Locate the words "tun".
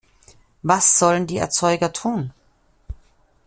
1.93-2.33